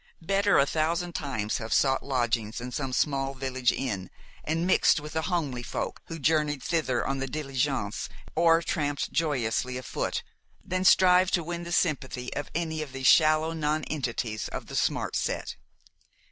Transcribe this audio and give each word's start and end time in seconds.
Better 0.23 0.57
a 0.57 0.65
thousand 0.65 1.13
times 1.13 1.59
have 1.59 1.71
sought 1.71 2.03
lodgings 2.03 2.59
in 2.59 2.71
some 2.71 2.91
small 2.91 3.35
village 3.35 3.71
inn, 3.71 4.09
and 4.43 4.65
mixed 4.65 4.99
with 4.99 5.13
the 5.13 5.21
homely 5.21 5.61
folk 5.61 6.01
who 6.07 6.17
journeyed 6.17 6.63
thither 6.63 7.05
on 7.05 7.19
the 7.19 7.27
diligence 7.27 8.09
or 8.35 8.63
tramped 8.63 9.11
joyously 9.11 9.77
afoot, 9.77 10.23
than 10.65 10.83
strive 10.83 11.29
to 11.29 11.43
win 11.43 11.65
the 11.65 11.71
sympathy 11.71 12.33
of 12.35 12.49
any 12.55 12.81
of 12.81 12.93
these 12.93 13.05
shallow 13.05 13.53
nonentities 13.53 14.47
of 14.47 14.65
the 14.65 14.75
smart 14.75 15.15
set. 15.15 15.55